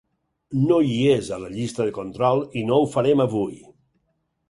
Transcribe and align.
No 0.69 0.79
hi 0.91 0.95
és 1.17 1.29
a 1.37 1.39
la 1.45 1.51
llista 1.57 1.87
de 1.91 1.95
control 1.99 2.43
i 2.63 2.67
no 2.73 2.81
ho 2.87 2.91
farem 2.97 3.27
avui. 3.31 3.65